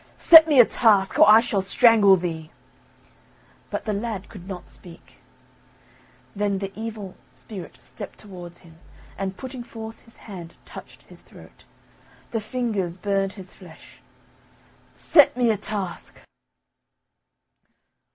[0.17, 2.49] "Set me a task, or I shall strangle thee!"
[3.69, 5.17] But the lad could not speak.
[6.35, 8.79] Then the evil spirit stepped towards him,
[9.15, 11.65] and putting forth his hands touched his throat.
[12.31, 13.97] The fingers burned his flesh.
[14.95, 16.17] "Set me a task!"